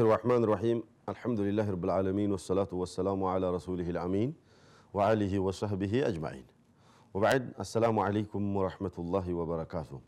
[0.00, 4.34] الرحمن الرحيم الحمد لله رب العالمين والصلاة والسلام على رسوله الأمين
[4.94, 6.46] وعليه وصحبه أجمعين
[7.14, 10.00] وبعد السلام عليكم ورحمة الله وبركاته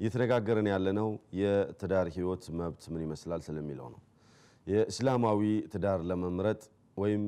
[0.00, 1.08] እየተነጋገርን ያለነው
[1.40, 4.00] የትዳር ህይወት መብት ምን ይመስላል ስለሚለው ነው።
[4.66, 5.40] የእስላማዊ
[5.72, 6.60] ትዳር ለመምረጥ
[6.96, 7.22] ወይም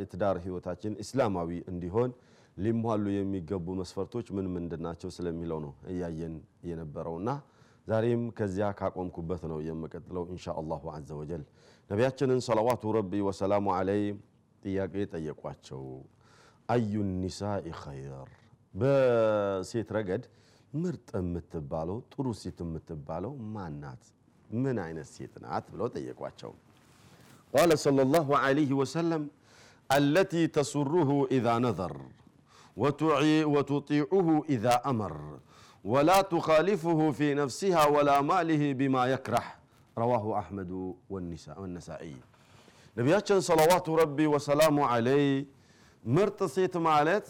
[0.00, 2.10] የትዳር ህይወታችን እስላማዊ እንዲሆን
[2.56, 6.34] ሊሟሉ የሚገቡ መስፈርቶች ምን ምንድን ናቸው ስለሚለው ነው እያየን
[6.70, 7.30] የነበረውና
[7.87, 11.43] ዛሬም ከዚያ ካቆምኩበት ነው የምቀጥለው ኢንሻ አላሁ አዘ ወጀል።
[11.89, 14.03] ነቢያችንን ሰለዋቱ ረቢ ወሰላሙ አለይ
[14.63, 15.83] ጥያቄ ጠየቋቸው።
[16.69, 18.29] አዩ ኒሳኢ ኸይር፣
[18.73, 20.23] በሴት ረገድ
[20.73, 24.01] ምርጥ የምትባለው ጥሩ ሴት የምትባለው ማናት?
[24.55, 26.51] ምን አይነት ሴት ናት ብለው ጠየቋቸው።
[27.53, 29.23] ቃለ ሰለላሁ ዐለይሂ ወሰለም
[29.89, 31.95] አለቲ ተሱሩሁ ኢዛ ነዘር
[33.53, 35.15] ወቱጢዑሁ ኢዛ አመር
[35.85, 39.47] ወላ ቱኻሊፉሁ ፊ ነፍሲሃ ወላ ማሊህ ቢማ የክረህ
[39.97, 40.71] ረዋሁ አሕመዱ
[41.57, 42.07] ወነሳኢ።
[42.95, 45.25] ነቢያችን ሰለዋቱ ረቢ ወሰላሙ ዐለይ
[46.03, 47.27] ምርጥ ሴት ማለት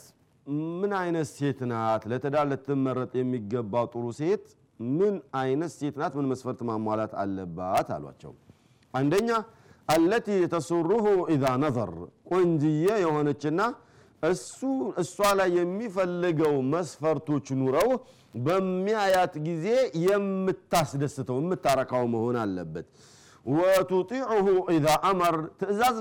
[0.80, 2.02] ምን አይነት ሴት ናት?
[2.12, 4.46] ለትዳር ልትመረጥ የሚገባው ጥሩ ሴት
[4.80, 6.14] ምን አይነት ሴት ናት?
[6.20, 8.34] ምን መስፈርት ማሟላት አለባት አሏቸው።
[8.94, 9.30] አንደኛ
[9.90, 11.92] አለቲ ተሱሩሁ ኢዛ ነዘር
[12.32, 13.60] ቆንጅዬ የሆነችና
[14.28, 14.60] እሱ
[15.02, 17.90] እሷ ላይ የሚፈልገው መስፈርቶች ኑረው
[18.46, 19.68] በሚያያት ጊዜ
[20.06, 22.88] የምታስደስተው የምታረካው መሆን አለበት።
[23.46, 25.98] ወቱጢዑሁ ኢዛ አመር ትእዛዝ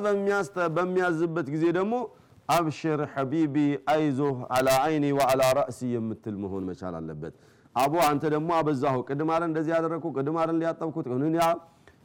[0.76, 1.94] በሚያዝበት ጊዜ ደግሞ
[2.48, 3.56] አብሽር ሐቢቢ
[3.92, 7.34] አይዞህ አላ አይኒ ወአላ ራእሲ የምትል መሆን መቻል አለበት።
[7.76, 11.06] አቦ አንተ ደግሞ አበዛሁ፣ ቅድም አረ እንደዚህ ያደረግኩ ቅድም አረ ሊያጠብኩት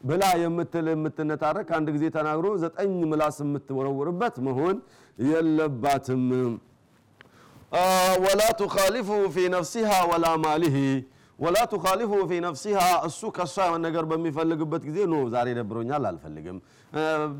[0.02, 4.78] ብላ የምትል የምትነታረክ አንድ ጊዜ ተናግሮ ዘጠኝ ምላስ የምትወረውርበት መሆን
[5.26, 6.26] የለባትም።
[8.24, 10.78] ولا تخالفه في نفسها ولا ماله
[11.40, 16.58] ولا تخالفه في نفسها እሱ ከእሷ የሆነ ነገር በሚፈልግበት ጊዜ no ዛሬ ደብሮኛል አልፈልግም፣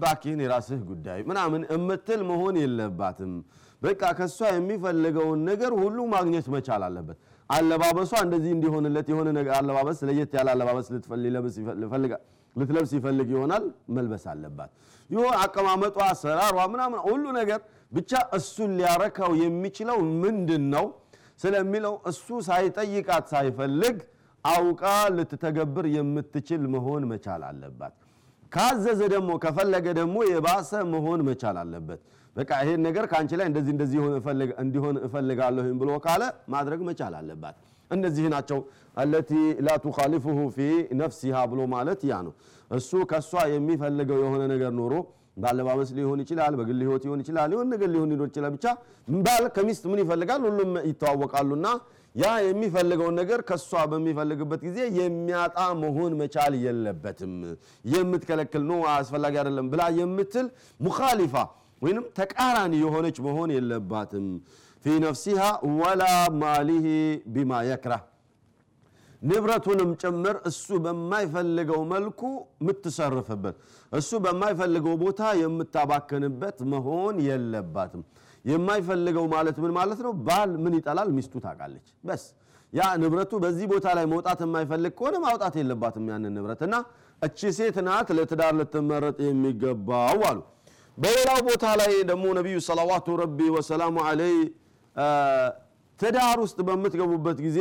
[0.02, 3.34] ባክህን የራስህ ጉዳይ ምናምን የምትል መሆን የለባትም።
[3.82, 7.18] በቃ ከእሷ የሚፈልገውን ነገር ሁሉ ማግኘት መቻል አለበት።
[7.50, 9.28] አለባበሷ እንደዚህ እንዲሆንለት የሆነ
[9.58, 10.88] አለባበስ ለየት ያለ አለባበስ
[12.60, 13.64] ልትለብስ ይፈልግ ይሆናል
[13.96, 14.72] መልበስ አለባት።
[15.10, 17.60] ይሆን አቀማመጧ፣ አሰራሯ ምናምን ሁሉ ነገር
[17.92, 20.86] ብቻ እሱን ሊያረካው የሚችለው ምንድን ነው
[21.44, 23.98] ስለሚለው እሱ ሳይጠይቃት ሳይፈልግ
[24.46, 24.84] አውቃ
[25.16, 27.94] ልትተገብር የምትችል መሆን መቻል አለባት።
[28.52, 32.00] ካዘዘ ደግሞ ከፈለገ ደግሞ የባሰ መሆን መቻል አለበት።
[32.36, 34.00] በቃ ይሄን ነገር ከአንቺ ላይ እንደዚህ እንደዚህ
[34.64, 37.56] እንዲሆን እፈልጋለሁ ብሎ ካለ ማድረግ መቻል አለባት።
[37.92, 38.60] እነዚህ ናቸው
[38.98, 39.70] አለቲ ላ
[40.56, 40.60] ፊ
[41.02, 42.34] ነፍሲሃ ብሎ ማለት ያ ነው።
[42.72, 44.94] እሱ ከእሷ የሚፈልገው የሆነ ነገር ኖሮ
[45.38, 48.66] በአለባበስ ሊሆን ይችላል፣ በግል ህይወት ሊሆን ይችላል፣ የሆነ ነገር ሊሆን ይችላል። ብቻ
[49.26, 50.42] ባል ከሚስት ምን ይፈልጋል?
[50.48, 51.68] ሁሉም ይተዋወቃሉና
[52.16, 57.34] ያ የሚፈልገውን ነገር ከእሷ በሚፈልግበት ጊዜ የሚያጣ መሆን መቻል የለበትም።
[57.94, 60.48] የምትከለክል ነው አስፈላጊ አይደለም ብላ የምትል
[60.80, 61.36] ሙኻሊፋ
[61.82, 64.26] ወይንም ተቃራኒ የሆነች መሆን የለባትም።
[64.86, 65.42] ፊ ነፍሲሃ
[65.80, 66.04] ወላ
[66.42, 66.86] ማሊሂ
[67.34, 68.04] ቢማ የክራህ
[69.22, 72.22] ንብረቱንም ጭምር እሱ በማይፈልገው መልኩ
[72.62, 73.56] የምትሰርፍበት
[73.92, 78.04] እሱ በማይፈልገው ቦታ የምታባክንበት መሆን የለባትም።
[78.46, 80.14] የማይፈልገው ማለት ምን ማለት ነው?
[80.28, 81.10] ባል ምን ይጠላል?
[81.18, 82.24] ሚስቱ ታውቃለች። በስ
[82.74, 86.76] ያ ንብረቱ በዚህ ቦታ ላይ መውጣት የማይፈልግ ከሆነ ማውጣት የለባትም ያንን ንብረት እና
[87.22, 90.40] እቺ ሴት ናት ለትዳር ልትመረጥ የሚገባው አሉ።
[90.98, 94.36] በሌላው ቦታ ላይ ደግሞ ነቢዩ ሰለዋቱ ረቢ ወሰላሙ ዐለይ
[96.00, 97.60] ትዳር ውስጥ በምትገቡበት ጊዜ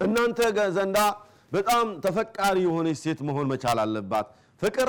[0.00, 0.40] እናንተ
[0.76, 0.98] ዘንዳ
[1.52, 4.26] በጣም ተፈቃሪ የሆነች ሴት መሆን መቻል አለባት።
[4.62, 4.88] ፍቅር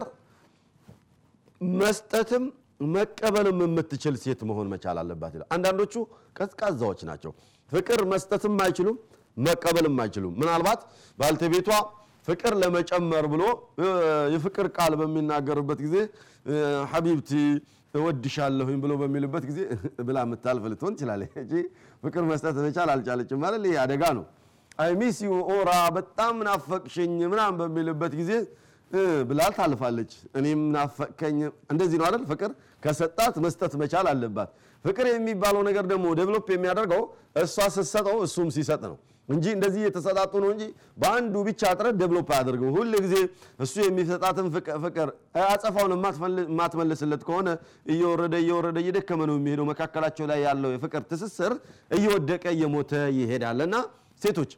[1.78, 2.44] መስጠትም
[2.90, 5.94] መቀበልም የምትችል ሴት መሆን መቻል አለባት ይላል። አንዳንዶቹ
[6.38, 7.32] ቀዝቃዛዎች ናቸው።
[7.70, 8.98] ፍቅር መስጠትም አይችሉም፣
[9.38, 10.82] መቀበልም አይችሉም። ምናልባት
[11.18, 11.70] ባልተቤቷ
[12.28, 13.44] ፍቅር ለመጨመር ብሎ
[14.34, 15.96] የፍቅር ቃል በሚናገርበት ጊዜ
[16.92, 17.32] حبيبتي
[17.94, 19.60] እወድሻለሁኝ ብሎ በሚልበት ጊዜ
[20.08, 21.32] ብላ የምታልፍ ልትሆን ትችላለች
[22.04, 24.26] ፍቅር መስጠት መቻል አልቻለችም ማለት አደጋ ነው።
[24.80, 28.32] I miss you ኦራ በጣም ናፈቅሽኝ ምናምን በሚልበት ጊዜ
[29.30, 31.38] ብላ ታልፋለች። እኔም ናፈቅከኝ
[31.74, 32.24] እንደዚህ ነው አይደል?
[32.32, 32.52] ፍቅር
[32.84, 34.50] ከሰጣት መስጠት መቻል አለባት።
[34.86, 37.02] ፍቅር የሚባለው ነገር ደግሞ develop የሚያደርገው
[37.44, 38.98] እሷ ስትሰጠው እሱም ሲሰጥ ነው
[39.30, 40.64] እንጂ እንደዚህ የተሰጣጡ ነው እንጂ
[41.02, 43.16] በአንዱ ብቻ ጥረት develop አያደርገው። ሁል ጊዜ
[43.60, 44.48] እሱ የሚሰጣትን
[44.86, 45.10] ፍቅር
[45.46, 45.94] አጸፋውን
[46.48, 47.50] የማትመልስለት ከሆነ
[47.94, 51.54] እየወረደ እየወረደ እየደከመ ነው የሚሄደው። መካከላቸው ላይ ያለው የፍቅር ትስስር
[51.92, 53.76] እየወደቀ እየሞተ ይሄዳል። እና
[54.22, 54.52] ሴቶች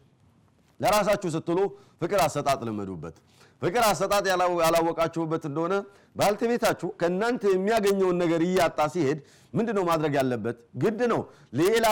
[0.81, 1.59] ለራሳችሁ ስትሉ
[2.01, 3.15] ፍቅር አሰጣጥ ልመዱበት።
[3.61, 4.23] ፍቅር አሰጣጥ
[4.63, 5.73] ያላወቃችሁበት እንደሆነ
[6.15, 9.19] ባልተቤታችሁ ከእናንተ የሚያገኘውን ነገር እያጣ ሲሄድ
[9.53, 10.57] ምንድን ነው ማድረግ ያለበት?
[10.83, 11.21] ግድ ነው
[11.59, 11.85] ሌላ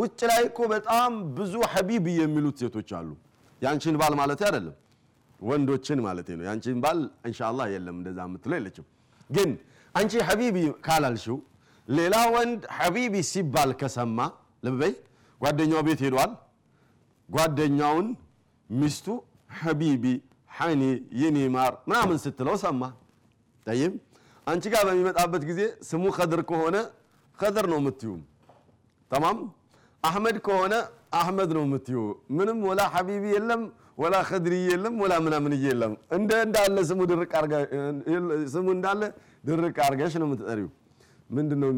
[0.00, 3.10] ውጭ ላይ እኮ በጣም ብዙ ሐቢብ የሚሉት ሴቶች አሉ።
[3.62, 4.76] ያንቺን ባል ማለት አይደለም።
[5.40, 6.98] ወንዶችን ማለት ነው። ያንቺን ባል
[7.28, 8.86] ኢንሻአላህ የለም እንደዛ የምትለው የለችም።
[9.30, 9.50] ግን
[9.94, 10.56] አንቺ ሐቢቢ
[10.86, 11.38] ካላልሽው
[11.88, 14.18] ሌላ ወንድ ሐቢቢ ሲባል ከሰማ
[14.62, 14.92] ልብ በይ፣
[15.40, 16.32] ጓደኛው ቤት ሄዷል።
[17.28, 18.06] ጓደኛውን
[18.70, 19.06] ሚስቱ
[19.60, 20.04] ሐቢቢ
[20.50, 20.82] ሐኒ
[21.20, 22.82] የኔ ምናምን ስትለው ሰማ።
[23.66, 23.92] ጠይም
[24.46, 26.76] አንቺ ጋር በሚመጣበት ጊዜ ስሙ ከድር ከሆነ
[27.38, 28.12] ከድር ነው የምትዩ።
[29.10, 29.38] ተማም
[30.04, 30.74] አሕመድ ከሆነ
[31.18, 31.98] አሕመድ ነው የምትዩ።
[32.36, 33.62] ምንም ወላ ሐቢቢ የለም
[33.98, 37.32] ወላ ከድሪ የለም ወላ ምናምን የለም። እንደ እንዳለ ስሙ ድርቅ
[38.54, 39.02] ስሙ እንዳለ
[39.48, 40.68] ድርቅ አርጋሽ ነው የምትጠሪው።
[41.30, 41.68] ምንድን ነው?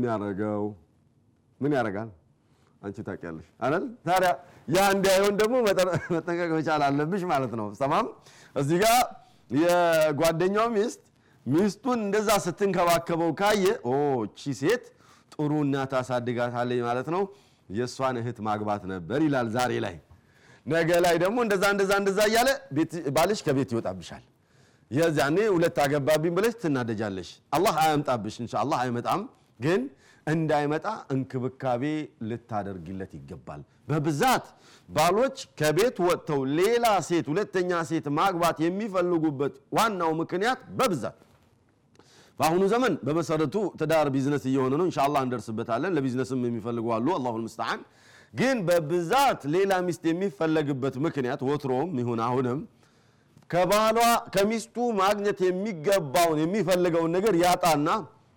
[1.60, 2.10] ምን ያደርጋል?
[2.82, 3.84] አንቺ ታውቂያለሽ አይደል?
[4.06, 4.30] ታዲያ
[4.68, 5.54] ያ እንዳይሆን ደግሞ
[6.14, 8.06] መጠንቀቅ መቻል አለብሽ ማለት ነው። ሰማም
[8.56, 8.98] እዚህ ጋር
[9.50, 11.00] የጓደኛው ሚስት
[11.46, 14.84] ሚስቱን እንደዛ ስትንከባከበው ካየ እቺ ሴት
[15.32, 17.22] ጥሩ እናት አሳድጋታለች ማለት ነው፣
[17.68, 19.96] የእሷን እህት ማግባት ነበር ይላል ዛሬ ላይ።
[20.66, 22.48] ነገ ላይ ደግሞ እንደዛ እንደዛ እንደዛ እያለ
[23.16, 24.22] ባልሽ ከቤት ይወጣብሻል።
[24.90, 29.20] የዛኔ ሁለት አገባብኝ ብለሽ ትናደጃለሽ። አላህ አያምጣብሽ፣ ኢንሻአላህ አይመጣም
[29.60, 29.82] ግን
[30.26, 30.84] እንዳይመጣ
[31.14, 31.82] እንክብካቤ
[32.28, 34.44] ልታደርግለት ይገባል። በብዛት
[34.88, 41.18] ባሎች ከቤት ወጥተው ሌላ ሴት ሁለተኛ ሴት ማግባት የሚፈልጉበት ዋናው ምክንያት በብዛት
[42.38, 47.80] በአሁኑ ዘመን በመሰረቱ ትዳር ቢዝነስ እየሆነ ነው። ኢንሻአላህ እንደርስበታለን። ለቢዝነስም የሚፈልጉ አሉ። አላሁል ሙስተዓን።
[48.34, 52.60] ግን በብዛት ሌላ ሚስት የሚፈለግበት ምክንያት ወትሮም ይሁን አሁንም
[53.50, 53.98] ከባሏ
[54.34, 57.88] ከሚስቱ ማግኘት የሚገባውን የሚፈልገውን ነገር ያጣና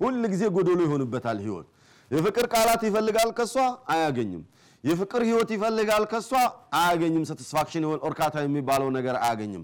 [0.01, 1.67] ሁል ጊዜ ጎደሎ ይሆንበታል ህይወት።
[2.11, 3.55] የፍቅር ቃላት ይፈልጋል ከሷ
[3.93, 4.43] አያገኝም።
[4.83, 6.31] የፍቅር ህይወት ይፈልጋል ከሷ
[6.79, 9.63] አያገኝም። ሳቲስፋክሽን እርካታ የሚባለው ነገር አያገኝም።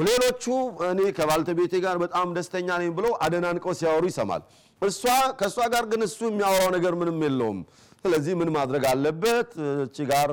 [0.00, 0.44] ሌሎቹ
[0.88, 4.42] እኔ ከባልተቤቴ ጋር በጣም ደስተኛ ነኝ ብለው አደናንቀው ሲያወሩ ይሰማል።
[4.82, 5.02] እሷ
[5.40, 7.58] ከእሷ ጋር ግን እሱ የሚያወራው ነገር ምንም የለውም።
[8.04, 9.50] ስለዚህ ምን ማድረግ አለበት?
[9.82, 10.28] እቺ ጋር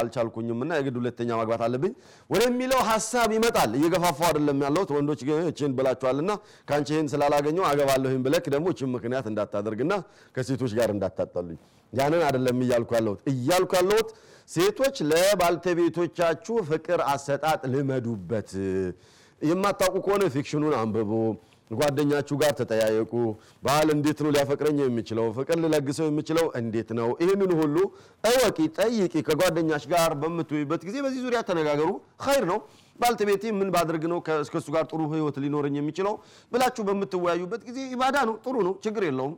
[0.00, 1.92] አልቻልኩኝም እና የግድ ሁለተኛ ማግባት አለብኝ
[2.30, 6.30] ወደሚለው ሀሳብ ይመጣል። እየገፋፋው አይደለም ያለሁት። ወንዶች እችን ብላችኋልና
[6.68, 9.92] ከአንቺ ይህን ስላላገኘው አገባለሁኝ ብለክ ደግሞ እችን ምክንያት እንዳታደርግና
[10.36, 11.58] ከሴቶች ጋር እንዳታጠሉኝ
[11.92, 14.08] ያንን አይደለም እያልኩ ያለሁት እያልኩ ያለሁት
[14.48, 18.50] ሴቶች ለባልተቤቶቻችሁ ፍቅር አሰጣጥ ልመዱበት።
[19.40, 21.10] የማታውቁ ከሆነ ፊክሽኑን አንብቡ።
[21.70, 23.12] ጓደኛችሁ ጋር ተጠያየቁ።
[23.62, 25.26] ባል እንዴት ነው ሊያፈቅረኝ የሚችለው?
[25.38, 27.08] ፍቅር ልለግሰው የሚችለው እንዴት ነው?
[27.22, 27.76] ይህንን ሁሉ
[28.24, 31.90] እወቂ፣ ጠይቂ። ከጓደኛሽ ጋር በምትውይበት ጊዜ በዚህ ዙሪያ ተነጋገሩ።
[32.24, 32.60] خير ነው።
[32.98, 36.14] ባልተቤቴ ምን ባድርግ ነው ከእሱ ጋር ጥሩ ህይወት ሊኖረኝ የሚችለው
[36.52, 39.34] ብላችሁ በምትወያዩበት ጊዜ عبادة ነው፣ ጥሩ ነው፣ ችግር የለውም።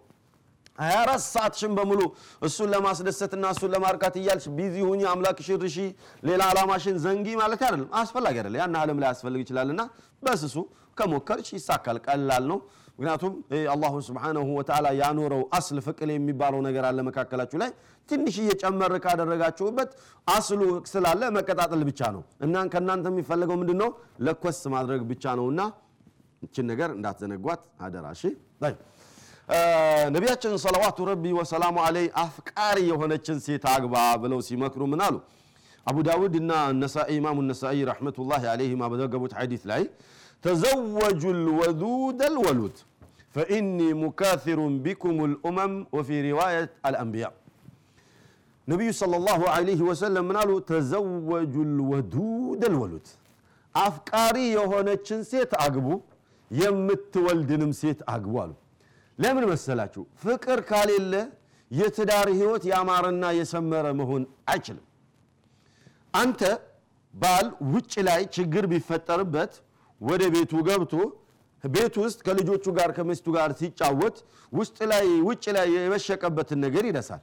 [0.78, 2.00] 24 ሰዓትሽን በሙሉ
[2.42, 5.76] እሱን ለማስደሰትና እሱን ለማርካት እያልሽ busy ሁኚ፣ አምላክሽን ርሺ፣
[6.22, 9.80] ሌላ ዓላማሽን ዘንጊ ማለት አይደለም። አስፈላጊ አይደለም። ያን ዓለም ላይ ያስፈልግ ይችላልና
[10.22, 10.56] በስሱ
[10.96, 12.60] ከሞከርሽ ይሳካል። ቀላል ነው።
[12.98, 13.32] ምክንያቱም
[13.72, 17.70] الله سبحانه وتعالى ያኖረው አስል ፍቅር የሚባለው ነገር አለ መካከላችሁ ላይ
[18.08, 19.90] ትንሽ እየጨመር ካደረጋችሁበት
[20.28, 20.60] አስሉ
[20.92, 23.90] ስላለ መቀጣጠል ብቻ ነው እና ከእናንተ የሚፈለገው ምንድን ነው?
[24.26, 25.60] ለኮስ ማድረግ ብቻ ነውና
[26.42, 28.24] እችን ነገር እንዳትዘነጓት አደራ። እሺ
[30.12, 35.14] ነቢያችን ሰለዋቱ ረቢ ወሰላሙ አለይ አፍቃሪ የሆነችን ሴት አግባ ብለው ሲመክሩ ምን አሉ?
[35.86, 39.82] አቡ ዳውድ እና ነሳኢ ኢማሙ ነሳኢ ረሕመቱላሂ አለይሂማ በዘገቡት ሐዲስ ላይ
[40.44, 42.76] ተዘወጁ ልወዱድ ልወሉድ
[43.36, 47.26] ፈኢኒ ሙካሲሩን ቢኩም ልኡመም ወፊ ሪዋየት አልአንቢያ
[48.68, 50.50] ነቢዩ ሰለላሁ ዐለይሂ ወሰለም ምን አሉ?
[50.70, 53.06] ተዘወጁ ልወዱድ ልወሉድ
[53.74, 55.88] አፍቃሪ የሆነችን ሴት አግቡ፣
[56.50, 58.52] የምትወልድንም ሴት አግቡ አሉ።
[59.18, 60.02] ለምን መሰላችሁ?
[60.22, 61.14] ፍቅር ካሌለ
[61.70, 64.22] የትዳር ህይወት ያማረና የሰመረ መሆን
[64.52, 64.84] አይችልም።
[66.14, 66.40] አንተ
[67.14, 69.52] ባል ውጭ ላይ ችግር ቢፈጠርበት
[70.00, 70.94] ወደ ቤቱ ገብቶ
[71.64, 74.16] ቤት ውስጥ ከልጆቹ ጋር ከሚስቱ ጋር ሲጫወት
[74.52, 77.22] ውስጥ ላይ ውጭ ላይ የበሸቀበትን ነገር ይረሳል።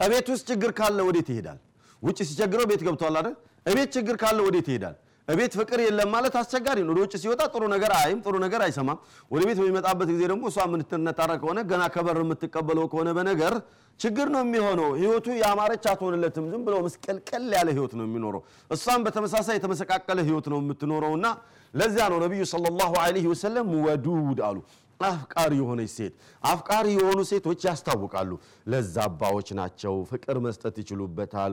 [0.00, 1.58] እቤት ውስጥ ችግር ካለ ወዴት ይሄዳል?
[2.02, 3.34] ውጭ ሲቸግረው ቤት ገብቷል አይደል?
[3.66, 4.96] እቤት ችግር ካለ ወዴት ይሄዳል?
[5.28, 8.98] እቤት ፍቅር የለም ማለት አስቸጋሪ ነው። ወደ ውጭ ሲወጣ ጥሩ ነገር አይም ጥሩ ነገር አይሰማም።
[9.30, 13.54] ወደ ቤት በሚመጣበት ጊዜ ደግሞ እሷ የምትነታረ ከሆነ ገና ከበር የምትቀበለው ከሆነ በነገር
[14.00, 19.56] ችግር ነው የሚሆነው። ህይወቱ ያማረች አትሆንለትም። ዝም ብሎ መስቀልቀል ያለ ህይወት ነው የሚኖረው። እሷም በተመሳሳይ
[19.58, 21.26] የተመሰቃቀለ ህይወት ነው የምትኖረውና
[21.74, 24.58] ለዚያ ነው ነቢዩ ሰለላሁ ዐለይሂ ወሰለም ወዱድ አሉ።
[25.00, 28.30] አፍቃሪ የሆነች ሴት አፍቃሪ የሆኑ ሴቶች ያስታውቃሉ።
[28.70, 31.52] ለዛባዎች ናቸው። ፍቅር መስጠት ይችሉበታል።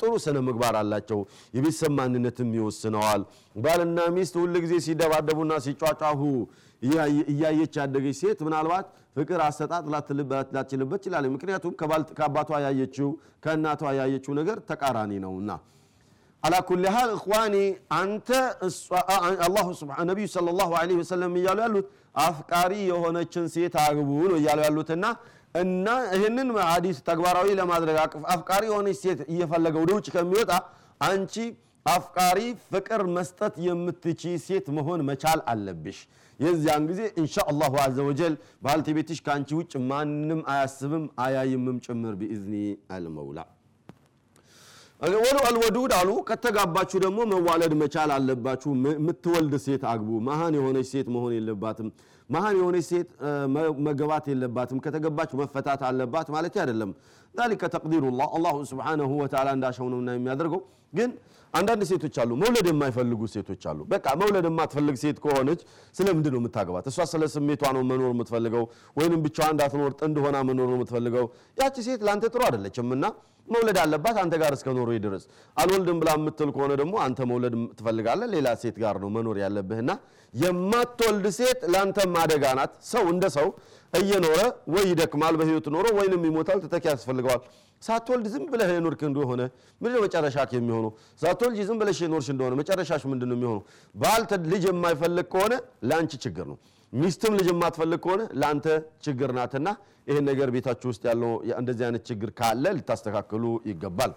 [0.00, 1.20] ጥሩ ስነ ምግባር አላቸው።
[1.56, 3.22] የቤተሰብ ማንነትም ይወስነዋል።
[3.56, 6.22] ባልና ሚስት ሁል ጊዜ ሲደባደቡና ሲጫጫሁ
[7.32, 8.86] እያየች ያደገች ሴት ምናልባት
[9.16, 9.84] ፍቅር አሰጣጥ
[10.54, 11.74] ላትችልበት ይችላል። ምክንያቱም
[12.18, 13.10] ከአባቷ ያየችው
[13.44, 15.50] ከእናቷ ያየችው ነገር ተቃራኒ ነውና
[16.42, 17.54] አላ ኩል ሃል እኽዋኒ
[17.98, 18.28] አንተ
[20.08, 25.04] ነቢዩ ሰለላሁ ዐለይሂ ወሰለም እያሉ ያሉት አፍቃሪ የሆነችን ሴት አግቡ ነው እያሉ ያሉትና
[25.62, 27.96] እና ይህንን ሐዲስ ተግባራዊ ለማድረግ
[28.34, 30.52] አፍቃሪ የሆነች ሴት እየፈለገ ወደ ውጭ ከሚወጣ
[31.06, 31.34] አንቺ
[31.86, 35.98] አፍቃሪ ፍቅር መስጠት የምትቺ ሴት መሆን መቻል አለብሽ።
[36.38, 42.54] የዚያን ጊዜ እንሻ አላሁ አዘ ወጀል ባልተቤትሽ ከአንቺ ውጭ ማንም አያስብም አያይምም ጭምር ቢእዝኒ
[42.96, 43.38] አልመውላ
[45.18, 51.32] ወሉ አልወዱድ አሉ። ከተጋባችሁ ደግሞ መዋለድ መቻል አለባችሁ። የምትወልድ ሴት አግቡ። መሀን የሆነች ሴት መሆን
[51.36, 51.88] የለባትም።
[52.28, 53.08] መሀን የሆነች ሴት
[53.86, 56.92] መገባት የለባትም። ከተገባች መፈታት አለባት ማለት አይደለም
[57.35, 60.61] ذلك ተቅዲሩ ላህ አላሁ ስብሓነሁ ወተዓላ እንዳሻው ነውና የሚያደርገው
[60.93, 61.09] ግን
[61.53, 65.61] አንዳንድ ሴቶች አሉ መውለድ የማይፈልጉ ሴቶች አሉ በቃ መውለድ የማትፈልግ ሴት ከሆነች
[65.95, 68.63] ስለምንድን ነው የምታገባት እሷ ስለ ስሜቷ ነው መኖር የምትፈልገው
[68.99, 71.25] ወይንም ብቻዋ እንዳትኖር ጥንድ ሆና መኖር ነው የምትፈልገው
[71.61, 73.05] ያቺ ሴት ለአንተ ጥሩ አይደለችም እና
[73.47, 75.23] መውለድ አለባት አንተ ጋር እስከ ኖሮ ድረስ
[75.57, 79.91] አልወልድም ብላ የምትል ከሆነ ደግሞ አንተ መውለድ ትፈልጋለህ ሌላ ሴት ጋር ነው መኖር ያለብህና
[80.33, 83.47] የማትወልድ ሴት ለአንተም አደጋ ናት ሰው እንደ ሰው
[83.93, 84.39] እየኖረ
[84.73, 86.85] ወይ ይደክማል በህይወት ኖሮ ወይንም ይሞታል ተተኪ
[87.26, 87.42] ያስፈልገዋል።
[87.82, 89.40] ሳትወልድ ዝም ብለህ የኖርክ እንደሆነ
[89.80, 90.90] ምንድነው መጨረሻ የሚሆነው?
[91.22, 93.62] ሳትወልጅ ዝም ብለሽ የኖርሽ እንደሆነ መጨረሻሽ ምንድን ነው የሚሆነው?
[93.94, 95.54] ባል ልጅ የማይፈልግ ከሆነ
[95.88, 96.56] ለአንቺ ችግር ነው።
[96.92, 98.66] ሚስትም ልጅ የማትፈልግ ከሆነ ለአንተ
[99.06, 99.68] ችግር ናትና
[100.08, 104.12] ይህን ነገር ቤታችሁ ውስጥ ያለው እንደዚህ አይነት ችግር ካለ ልታስተካክሉ ይገባል።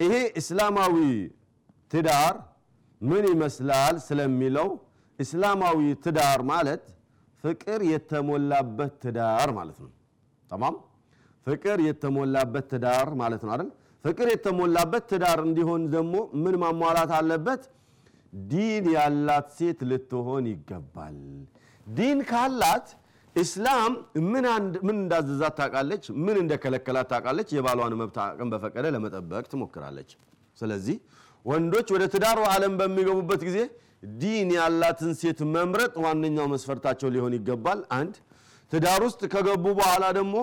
[0.00, 0.96] ይሄ እስላማዊ
[1.92, 2.34] ትዳር
[3.00, 4.68] ምን ይመስላል ስለሚለው
[5.18, 6.84] እስላማዊ ትዳር ማለት
[7.44, 9.90] ፍቅር የተሞላበት ትዳር ማለት ነው።
[10.50, 10.76] ተማም?
[11.46, 13.68] ፍቅር የተሞላበት ትዳር ማለት ነው አይደል?
[14.04, 17.62] ፍቅር የተሞላበት ትዳር እንዲሆን ደግሞ ምን ማሟላት አለበት?
[18.46, 21.18] ዲን ያላት ሴት ልትሆን ይገባል።
[21.86, 22.86] ዲን ካላት
[23.36, 23.92] እስላም
[24.26, 24.44] ምን
[24.96, 26.04] እንዳዘዛት ታውቃለች?
[26.24, 27.48] ምን እንደከለከላት ታውቃለች?
[27.56, 30.10] የባሏን መብት አቅም በፈቀደ ለመጠበቅ ትሞክራለች።
[30.58, 30.96] ስለዚህ
[31.46, 33.58] ወንዶች ወደ ትዳሩ ዓለም በሚገቡበት ጊዜ
[34.16, 38.14] ዲን ያላትን ሴት መምረጥ ዋነኛው መስፈርታቸው ሊሆን ይገባል። አንድ
[38.72, 40.36] ትዳር ውስጥ ከገቡ በኋላ ደግሞ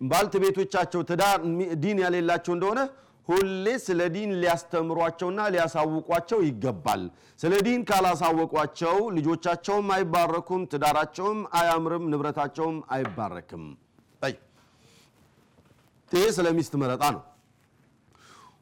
[0.00, 1.38] ባልተቤቶቻቸው ትዳር
[1.82, 2.80] ዲን ያሌላቸው እንደሆነ
[3.28, 7.02] ሁሌ ስለ ዲን ሊያስተምሯቸውና ሊያሳውቋቸው ይገባል።
[7.40, 13.64] ስለ ዲን ካላሳወቋቸው ልጆቻቸውም አይባረኩም ትዳራቸውም አያምርም ንብረታቸውም አይባረክም።
[16.12, 17.20] ይሄ ስለ ሚስት መረጣ ነው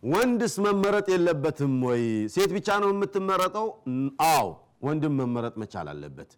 [0.03, 2.03] ወንድስ መመረጥ የለበትም ወይ?
[2.35, 3.67] ሴት ብቻ ነው የምትመረጠው?
[4.29, 4.47] አዎ
[4.87, 6.31] ወንድም መመረጥ መቻል አለበት።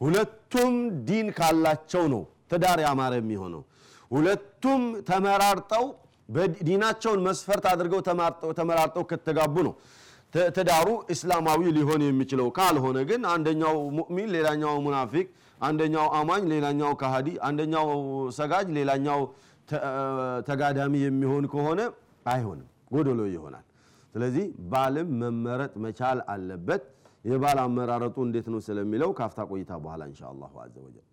[0.00, 0.74] ሁለቱም
[1.08, 3.62] ዲን ካላቸው ነው ትዳር ያማረ የሚሆነው።
[4.10, 5.84] ሁለቱም ተመራርጠው
[6.68, 8.00] ዲናቸውን መስፈርት አድርገው
[8.58, 9.74] ተመራርጠው ከተጋቡ ነው
[10.56, 15.26] ትዳሩ እስላማዊ ሊሆን የሚችለው። ካልሆነ ግን አንደኛው ሙእሚን ሌላኛው ሙናፊቅ
[15.60, 17.88] አንደኛው አማኝ ሌላኛው ካሃዲ አንደኛው
[18.38, 19.20] ሰጋጅ ሌላኛው
[20.48, 21.80] ተጋዳሚ የሚሆን ከሆነ
[22.26, 23.64] አይሆንም ጎደሎ ይሆናል።
[24.14, 26.82] ስለዚህ ባልም መመረጥ መቻል አለበት።
[27.24, 31.06] የባል አመራረጡ እንዴት ነው ስለሚለው ካፍታ ቆይታ በኋላ እንሻ አላሁ አዘ ወጀል